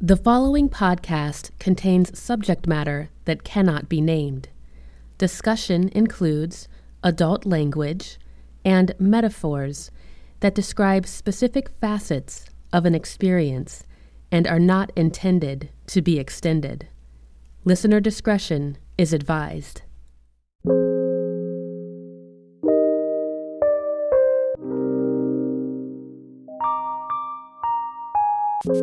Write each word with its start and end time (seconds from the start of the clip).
The 0.00 0.16
following 0.16 0.68
podcast 0.68 1.50
contains 1.58 2.16
subject 2.16 2.68
matter 2.68 3.10
that 3.24 3.42
cannot 3.42 3.88
be 3.88 4.00
named. 4.00 4.48
Discussion 5.18 5.88
includes 5.88 6.68
adult 7.02 7.44
language 7.44 8.16
and 8.64 8.94
metaphors 9.00 9.90
that 10.38 10.54
describe 10.54 11.04
specific 11.04 11.70
facets 11.80 12.44
of 12.72 12.86
an 12.86 12.94
experience 12.94 13.82
and 14.30 14.46
are 14.46 14.60
not 14.60 14.92
intended 14.94 15.70
to 15.88 16.00
be 16.00 16.20
extended. 16.20 16.86
Listener 17.64 17.98
discretion 17.98 18.78
is 18.96 19.12
advised. 19.12 19.82
I'm 28.60 28.74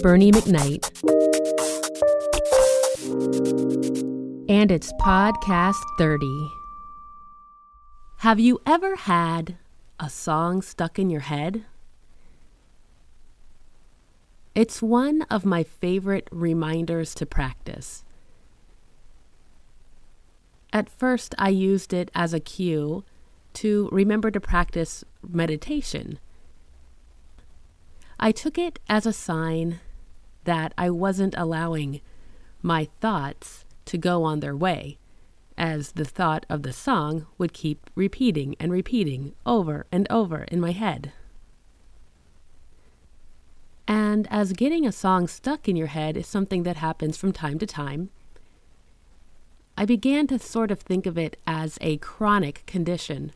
Bernie 0.00 0.32
McKnight, 0.32 0.88
and 4.48 4.70
it's 4.70 4.94
Podcast 4.94 5.74
30. 5.98 6.26
Have 8.20 8.40
you 8.40 8.62
ever 8.64 8.96
had 8.96 9.58
a 10.00 10.08
song 10.08 10.62
stuck 10.62 10.98
in 10.98 11.10
your 11.10 11.20
head? 11.20 11.66
It's 14.54 14.80
one 14.80 15.20
of 15.28 15.44
my 15.44 15.64
favorite 15.64 16.28
reminders 16.32 17.14
to 17.16 17.26
practice. 17.26 18.04
At 20.74 20.90
first, 20.90 21.36
I 21.38 21.50
used 21.50 21.92
it 21.92 22.10
as 22.16 22.34
a 22.34 22.40
cue 22.40 23.04
to 23.52 23.88
remember 23.92 24.32
to 24.32 24.40
practice 24.40 25.04
meditation. 25.22 26.18
I 28.18 28.32
took 28.32 28.58
it 28.58 28.80
as 28.88 29.06
a 29.06 29.12
sign 29.12 29.78
that 30.42 30.74
I 30.76 30.90
wasn't 30.90 31.36
allowing 31.38 32.00
my 32.60 32.88
thoughts 33.00 33.64
to 33.84 33.96
go 33.96 34.24
on 34.24 34.40
their 34.40 34.56
way, 34.56 34.98
as 35.56 35.92
the 35.92 36.04
thought 36.04 36.44
of 36.48 36.64
the 36.64 36.72
song 36.72 37.28
would 37.38 37.52
keep 37.52 37.88
repeating 37.94 38.56
and 38.58 38.72
repeating 38.72 39.36
over 39.46 39.86
and 39.92 40.08
over 40.10 40.42
in 40.44 40.60
my 40.60 40.72
head. 40.72 41.12
And 43.86 44.26
as 44.28 44.52
getting 44.52 44.84
a 44.84 44.92
song 44.92 45.28
stuck 45.28 45.68
in 45.68 45.76
your 45.76 45.86
head 45.88 46.16
is 46.16 46.26
something 46.26 46.64
that 46.64 46.78
happens 46.78 47.16
from 47.16 47.32
time 47.32 47.60
to 47.60 47.66
time, 47.66 48.10
I 49.84 49.86
began 49.86 50.26
to 50.28 50.38
sort 50.38 50.70
of 50.70 50.80
think 50.80 51.04
of 51.04 51.18
it 51.18 51.38
as 51.46 51.76
a 51.82 51.98
chronic 51.98 52.64
condition. 52.64 53.32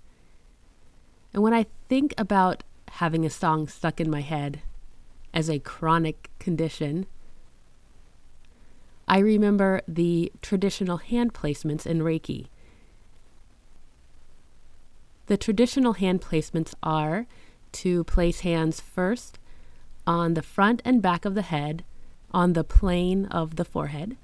And 1.34 1.42
when 1.42 1.52
I 1.52 1.66
think 1.90 2.14
about 2.16 2.64
having 2.92 3.26
a 3.26 3.28
song 3.28 3.68
stuck 3.68 4.00
in 4.00 4.08
my 4.08 4.22
head, 4.22 4.62
as 5.34 5.50
a 5.50 5.58
chronic 5.58 6.30
condition. 6.38 7.04
I 9.06 9.18
remember 9.18 9.82
the 9.86 10.32
traditional 10.40 10.96
hand 10.96 11.34
placements 11.34 11.84
in 11.84 12.00
Reiki. 12.00 12.46
The 15.26 15.36
traditional 15.36 15.92
hand 15.92 16.22
placements 16.22 16.72
are 16.82 17.26
to 17.72 18.04
place 18.04 18.40
hands 18.40 18.80
first 18.80 19.38
on 20.06 20.32
the 20.32 20.40
front 20.40 20.80
and 20.82 21.02
back 21.02 21.26
of 21.26 21.34
the 21.34 21.42
head, 21.42 21.84
on 22.32 22.54
the 22.54 22.64
plane 22.64 23.26
of 23.26 23.56
the 23.56 23.66
forehead, 23.66 24.16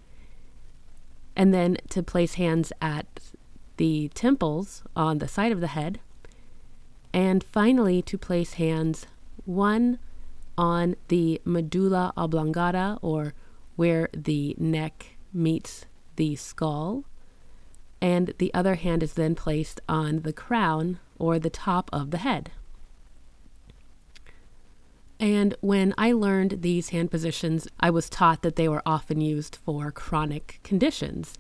and 1.37 1.53
then 1.53 1.77
to 1.91 2.03
place 2.03 2.35
hands 2.35 2.73
at 2.81 3.07
the 3.77 4.09
temples 4.15 4.83
on 4.95 5.19
the 5.19 5.29
side 5.29 5.53
of 5.53 5.61
the 5.61 5.69
head, 5.69 6.01
and 7.13 7.43
finally 7.45 8.03
to 8.03 8.19
place 8.19 8.55
hands 8.55 9.07
one 9.45 9.99
on 10.57 10.95
the 11.09 11.41
medulla 11.45 12.13
oblongata, 12.17 12.99
or 13.03 13.35
where 13.77 14.09
the 14.13 14.55
neck 14.59 15.17
meets 15.33 15.87
the 16.17 16.37
skull. 16.37 17.05
And 18.01 18.35
the 18.39 18.53
other 18.55 18.77
hand 18.77 19.03
is 19.03 19.15
then 19.15 19.35
placed 19.35 19.81
on 19.89 20.23
the 20.23 20.33
crown 20.33 21.01
or 21.19 21.39
the 21.39 21.51
top 21.51 21.91
of 21.93 22.11
the 22.11 22.19
head. 22.19 22.51
And 25.21 25.55
when 25.61 25.95
I 25.97 26.13
learned 26.13 26.63
these 26.63 26.91
hand 26.91 27.11
positions, 27.11 27.69
I 27.81 27.91
was 27.91 28.11
taught 28.11 28.43
that 28.43 28.57
they 28.57 28.69
were 28.69 28.83
often 28.85 29.21
used 29.21 29.57
for 29.57 29.91
chronic 29.93 30.61
conditions. 30.63 31.39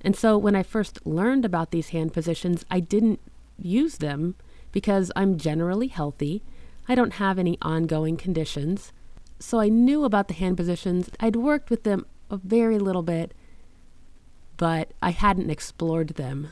And 0.00 0.14
so 0.14 0.36
when 0.36 0.54
I 0.54 0.62
first 0.62 1.06
learned 1.06 1.44
about 1.44 1.70
these 1.70 1.90
hand 1.90 2.12
positions, 2.12 2.64
I 2.70 2.80
didn't 2.80 3.20
use 3.58 3.98
them 3.98 4.34
because 4.70 5.10
I'm 5.16 5.38
generally 5.38 5.88
healthy 5.88 6.42
I 6.88 6.94
don't 6.94 7.14
have 7.14 7.38
any 7.38 7.58
ongoing 7.62 8.16
conditions. 8.16 8.92
So 9.38 9.60
I 9.60 9.68
knew 9.68 10.04
about 10.04 10.28
the 10.28 10.34
hand 10.34 10.56
positions. 10.56 11.10
I'd 11.20 11.36
worked 11.36 11.70
with 11.70 11.84
them 11.84 12.06
a 12.30 12.36
very 12.36 12.78
little 12.78 13.02
bit, 13.02 13.34
but 14.56 14.92
I 15.00 15.10
hadn't 15.10 15.50
explored 15.50 16.10
them 16.10 16.48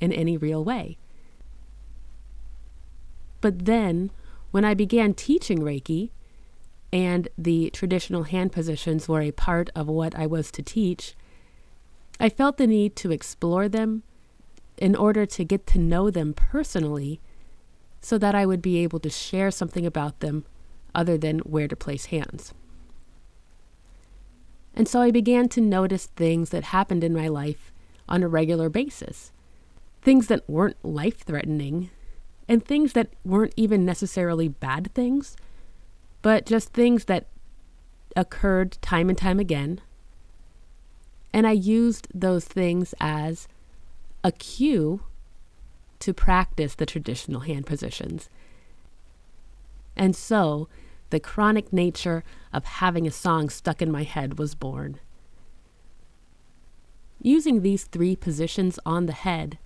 in 0.00 0.12
any 0.12 0.36
real 0.36 0.64
way. 0.64 0.98
But 3.40 3.64
then, 3.64 4.10
when 4.52 4.64
I 4.64 4.74
began 4.74 5.14
teaching 5.14 5.58
Reiki, 5.58 6.10
and 6.92 7.28
the 7.38 7.70
traditional 7.70 8.24
hand 8.24 8.52
positions 8.52 9.08
were 9.08 9.22
a 9.22 9.32
part 9.32 9.70
of 9.74 9.88
what 9.88 10.14
I 10.14 10.26
was 10.26 10.50
to 10.52 10.62
teach, 10.62 11.16
I 12.20 12.28
felt 12.28 12.58
the 12.58 12.66
need 12.66 12.94
to 12.96 13.10
explore 13.10 13.68
them 13.68 14.02
in 14.76 14.94
order 14.94 15.24
to 15.26 15.44
get 15.44 15.66
to 15.68 15.78
know 15.78 16.10
them 16.10 16.34
personally 16.34 17.20
so 18.00 18.18
that 18.18 18.34
I 18.34 18.44
would 18.44 18.60
be 18.60 18.78
able 18.78 19.00
to 19.00 19.10
share 19.10 19.50
something 19.50 19.86
about 19.86 20.20
them 20.20 20.44
other 20.94 21.16
than 21.16 21.38
where 21.40 21.68
to 21.68 21.76
place 21.76 22.06
hands. 22.06 22.52
And 24.74 24.86
so 24.86 25.00
I 25.00 25.10
began 25.10 25.48
to 25.50 25.60
notice 25.60 26.06
things 26.06 26.50
that 26.50 26.64
happened 26.64 27.04
in 27.04 27.14
my 27.14 27.28
life 27.28 27.72
on 28.08 28.22
a 28.22 28.28
regular 28.28 28.68
basis. 28.68 29.32
Things 30.02 30.26
that 30.26 30.48
weren't 30.48 30.82
life 30.84 31.20
threatening, 31.20 31.90
and 32.48 32.64
things 32.64 32.92
that 32.92 33.08
weren't 33.24 33.54
even 33.56 33.84
necessarily 33.84 34.48
bad 34.48 34.92
things, 34.94 35.36
but 36.22 36.46
just 36.46 36.72
things 36.72 37.06
that 37.06 37.26
occurred 38.16 38.78
time 38.82 39.08
and 39.08 39.18
time 39.18 39.38
again. 39.38 39.80
And 41.32 41.46
I 41.46 41.52
used 41.52 42.08
those 42.14 42.44
things 42.44 42.94
as 43.00 43.48
a 44.22 44.32
cue 44.32 45.02
to 46.00 46.12
practice 46.12 46.74
the 46.74 46.86
traditional 46.86 47.40
hand 47.42 47.66
positions. 47.66 48.28
And 49.96 50.14
so, 50.16 50.68
the 51.10 51.20
chronic 51.20 51.72
nature 51.72 52.24
of 52.52 52.64
having 52.64 53.06
a 53.06 53.10
song 53.10 53.50
stuck 53.50 53.82
in 53.82 53.90
my 53.90 54.02
head 54.02 54.38
was 54.38 54.54
born. 54.54 54.98
Using 57.20 57.62
these 57.62 57.84
three 57.84 58.16
positions 58.16 58.78
on 58.84 59.06
the 59.06 59.12
head, 59.12 59.58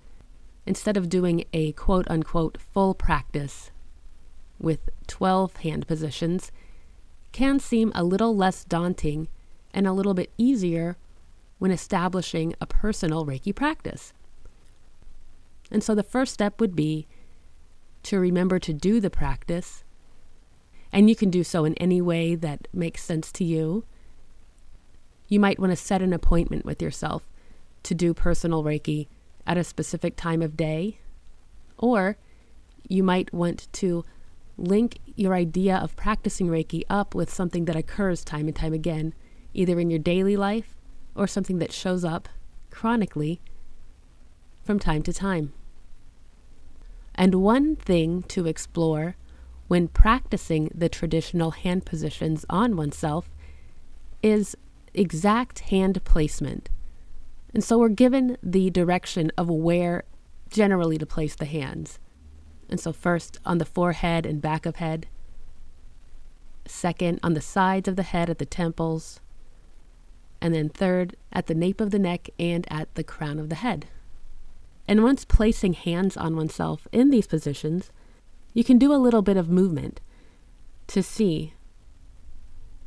instead 0.66 0.96
of 0.96 1.08
doing 1.08 1.44
a 1.52 1.72
quote 1.72 2.06
unquote 2.10 2.58
full 2.60 2.92
practice 2.94 3.70
with 4.58 4.90
12 5.06 5.56
hand 5.58 5.86
positions, 5.86 6.50
can 7.32 7.60
seem 7.60 7.92
a 7.94 8.04
little 8.04 8.36
less 8.36 8.64
daunting 8.64 9.28
and 9.72 9.86
a 9.86 9.92
little 9.92 10.14
bit 10.14 10.32
easier 10.36 10.96
when 11.58 11.70
establishing 11.70 12.54
a 12.60 12.66
personal 12.66 13.24
Reiki 13.24 13.54
practice. 13.54 14.12
And 15.70 15.82
so 15.82 15.94
the 15.94 16.02
first 16.02 16.32
step 16.34 16.60
would 16.60 16.76
be 16.76 17.06
to 18.04 18.18
remember 18.18 18.58
to 18.58 18.72
do 18.72 19.00
the 19.00 19.10
practice. 19.10 19.84
And 20.92 21.08
you 21.08 21.16
can 21.16 21.30
do 21.30 21.44
so 21.44 21.64
in 21.64 21.74
any 21.74 22.00
way 22.00 22.34
that 22.36 22.68
makes 22.72 23.02
sense 23.02 23.32
to 23.32 23.44
you. 23.44 23.84
You 25.28 25.40
might 25.40 25.58
want 25.58 25.72
to 25.72 25.76
set 25.76 26.02
an 26.02 26.12
appointment 26.12 26.64
with 26.64 26.80
yourself 26.80 27.28
to 27.82 27.94
do 27.94 28.14
personal 28.14 28.62
Reiki 28.62 29.08
at 29.46 29.56
a 29.56 29.64
specific 29.64 30.16
time 30.16 30.42
of 30.42 30.56
day. 30.56 30.98
Or 31.78 32.16
you 32.88 33.02
might 33.02 33.32
want 33.32 33.68
to 33.74 34.04
link 34.58 34.98
your 35.14 35.34
idea 35.34 35.76
of 35.76 35.96
practicing 35.96 36.48
Reiki 36.48 36.82
up 36.88 37.14
with 37.14 37.32
something 37.32 37.66
that 37.66 37.76
occurs 37.76 38.24
time 38.24 38.46
and 38.46 38.56
time 38.56 38.72
again, 38.72 39.14
either 39.54 39.78
in 39.78 39.90
your 39.90 39.98
daily 39.98 40.36
life 40.36 40.76
or 41.14 41.26
something 41.26 41.58
that 41.58 41.72
shows 41.72 42.04
up 42.04 42.28
chronically 42.70 43.40
from 44.64 44.78
time 44.78 45.02
to 45.02 45.12
time. 45.12 45.52
And 47.14 47.36
one 47.36 47.76
thing 47.76 48.22
to 48.24 48.46
explore 48.46 49.16
when 49.68 49.88
practicing 49.88 50.70
the 50.74 50.88
traditional 50.88 51.52
hand 51.52 51.86
positions 51.86 52.44
on 52.48 52.76
oneself 52.76 53.30
is 54.22 54.56
exact 54.94 55.60
hand 55.60 56.02
placement. 56.04 56.68
And 57.56 57.64
so 57.64 57.78
we're 57.78 57.88
given 57.88 58.36
the 58.42 58.68
direction 58.68 59.32
of 59.38 59.48
where 59.48 60.04
generally 60.50 60.98
to 60.98 61.06
place 61.06 61.34
the 61.34 61.46
hands. 61.46 61.98
And 62.68 62.78
so, 62.78 62.92
first 62.92 63.38
on 63.46 63.56
the 63.56 63.64
forehead 63.64 64.26
and 64.26 64.42
back 64.42 64.66
of 64.66 64.76
head, 64.76 65.06
second 66.66 67.18
on 67.22 67.32
the 67.32 67.40
sides 67.40 67.88
of 67.88 67.96
the 67.96 68.02
head 68.02 68.28
at 68.28 68.36
the 68.36 68.44
temples, 68.44 69.20
and 70.38 70.54
then 70.54 70.68
third 70.68 71.16
at 71.32 71.46
the 71.46 71.54
nape 71.54 71.80
of 71.80 71.92
the 71.92 71.98
neck 71.98 72.28
and 72.38 72.70
at 72.70 72.94
the 72.94 73.02
crown 73.02 73.38
of 73.38 73.48
the 73.48 73.54
head. 73.54 73.86
And 74.86 75.02
once 75.02 75.24
placing 75.24 75.72
hands 75.72 76.14
on 76.14 76.36
oneself 76.36 76.86
in 76.92 77.08
these 77.08 77.26
positions, 77.26 77.90
you 78.52 78.64
can 78.64 78.76
do 78.76 78.92
a 78.92 79.00
little 79.00 79.22
bit 79.22 79.38
of 79.38 79.48
movement 79.48 80.02
to 80.88 81.02
see 81.02 81.54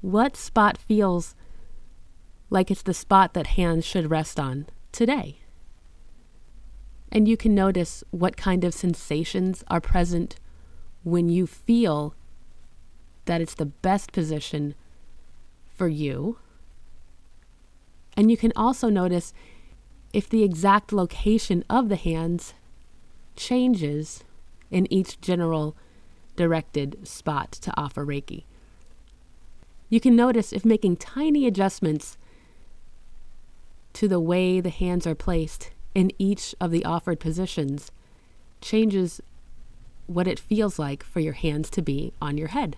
what 0.01 0.37
spot 0.37 0.77
feels 0.77 1.33
like 2.49 2.71
it's 2.71 2.81
the 2.81 2.93
spot 2.93 3.33
that 3.33 3.47
hands 3.47 3.85
should 3.85 4.09
rest 4.09 4.39
on 4.39 4.67
today. 4.91 5.39
And 7.11 7.27
you 7.27 7.37
can 7.37 7.55
notice 7.55 8.03
what 8.11 8.37
kind 8.37 8.63
of 8.63 8.73
sensations 8.73 9.63
are 9.67 9.81
present 9.81 10.35
when 11.03 11.29
you 11.29 11.47
feel 11.47 12.13
that 13.25 13.41
it's 13.41 13.55
the 13.55 13.65
best 13.65 14.11
position 14.11 14.75
for 15.75 15.87
you. 15.87 16.37
And 18.17 18.29
you 18.29 18.37
can 18.37 18.51
also 18.55 18.89
notice 18.89 19.33
if 20.13 20.27
the 20.29 20.43
exact 20.43 20.91
location 20.91 21.63
of 21.69 21.89
the 21.89 21.95
hands 21.95 22.53
changes 23.35 24.23
in 24.71 24.91
each 24.91 25.21
general 25.21 25.75
directed 26.35 27.07
spot 27.07 27.51
to 27.51 27.73
offer 27.77 28.05
Reiki. 28.05 28.43
You 29.89 29.99
can 29.99 30.15
notice 30.15 30.53
if 30.53 30.65
making 30.65 30.97
tiny 30.97 31.47
adjustments 31.47 32.17
to 33.93 34.07
the 34.07 34.19
way 34.19 34.59
the 34.59 34.69
hands 34.69 35.05
are 35.07 35.15
placed 35.15 35.71
in 35.95 36.11
each 36.17 36.55
of 36.61 36.71
the 36.71 36.85
offered 36.85 37.19
positions 37.19 37.91
changes 38.61 39.21
what 40.07 40.27
it 40.27 40.39
feels 40.39 40.79
like 40.79 41.03
for 41.03 41.19
your 41.19 41.33
hands 41.33 41.69
to 41.69 41.81
be 41.81 42.13
on 42.21 42.37
your 42.37 42.49
head. 42.49 42.77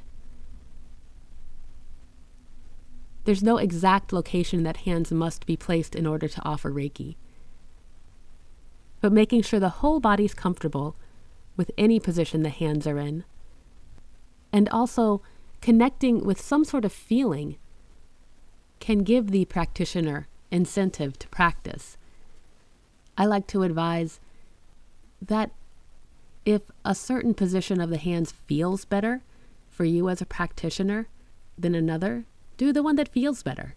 There's 3.23 3.43
no 3.43 3.57
exact 3.57 4.11
location 4.11 4.63
that 4.63 4.77
hands 4.77 5.11
must 5.11 5.45
be 5.45 5.55
placed 5.55 5.95
in 5.95 6.07
order 6.07 6.27
to 6.27 6.41
offer 6.43 6.71
Reiki. 6.71 7.15
But 8.99 9.11
making 9.11 9.43
sure 9.43 9.59
the 9.59 9.69
whole 9.69 9.99
body's 9.99 10.33
comfortable 10.33 10.95
with 11.55 11.71
any 11.77 11.99
position 11.99 12.43
the 12.43 12.49
hands 12.49 12.87
are 12.87 12.97
in, 12.97 13.23
and 14.51 14.67
also 14.69 15.21
connecting 15.61 16.23
with 16.25 16.41
some 16.41 16.65
sort 16.65 16.85
of 16.85 16.91
feeling, 16.91 17.57
can 18.79 18.99
give 18.99 19.31
the 19.31 19.45
practitioner 19.45 20.27
incentive 20.51 21.17
to 21.19 21.27
practice. 21.29 21.97
I 23.17 23.25
like 23.25 23.47
to 23.47 23.63
advise 23.63 24.19
that 25.21 25.51
if 26.45 26.61
a 26.83 26.95
certain 26.95 27.33
position 27.33 27.79
of 27.79 27.89
the 27.89 27.97
hands 27.97 28.33
feels 28.47 28.85
better 28.85 29.21
for 29.69 29.85
you 29.85 30.09
as 30.09 30.21
a 30.21 30.25
practitioner 30.25 31.07
than 31.57 31.75
another, 31.75 32.25
do 32.57 32.73
the 32.73 32.83
one 32.83 32.95
that 32.95 33.09
feels 33.09 33.43
better. 33.43 33.75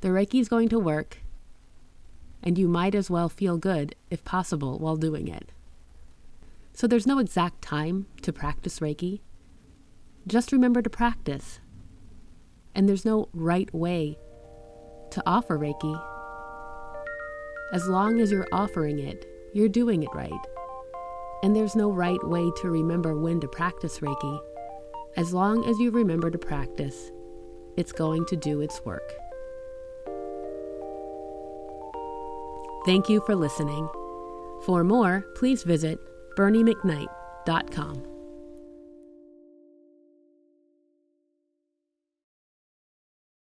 The 0.00 0.08
Reiki 0.08 0.40
is 0.40 0.48
going 0.48 0.68
to 0.70 0.78
work, 0.78 1.18
and 2.42 2.58
you 2.58 2.66
might 2.66 2.94
as 2.94 3.10
well 3.10 3.28
feel 3.28 3.56
good, 3.56 3.94
if 4.10 4.24
possible, 4.24 4.78
while 4.78 4.96
doing 4.96 5.28
it. 5.28 5.50
So 6.72 6.86
there's 6.86 7.06
no 7.06 7.18
exact 7.18 7.62
time 7.62 8.06
to 8.22 8.32
practice 8.32 8.80
Reiki. 8.80 9.20
Just 10.26 10.52
remember 10.52 10.82
to 10.82 10.90
practice. 10.90 11.60
And 12.74 12.88
there's 12.88 13.04
no 13.04 13.28
right 13.34 13.72
way 13.74 14.18
to 15.12 15.22
offer 15.26 15.58
Reiki. 15.58 16.02
As 17.72 17.86
long 17.86 18.20
as 18.20 18.30
you're 18.30 18.48
offering 18.52 18.98
it, 18.98 19.26
you're 19.52 19.68
doing 19.68 20.02
it 20.02 20.08
right. 20.14 20.32
And 21.42 21.56
there's 21.56 21.74
no 21.74 21.90
right 21.90 22.22
way 22.24 22.50
to 22.60 22.70
remember 22.70 23.18
when 23.18 23.40
to 23.40 23.48
practice 23.48 24.00
Reiki. 24.00 24.40
As 25.16 25.32
long 25.32 25.64
as 25.68 25.78
you 25.78 25.90
remember 25.90 26.30
to 26.30 26.38
practice, 26.38 27.10
it's 27.76 27.92
going 27.92 28.26
to 28.26 28.36
do 28.36 28.60
its 28.60 28.84
work. 28.84 29.12
Thank 32.86 33.08
you 33.08 33.22
for 33.26 33.34
listening. 33.34 33.88
For 34.64 34.84
more, 34.84 35.26
please 35.36 35.62
visit 35.62 35.98
berniemcknight.com. 36.36 38.11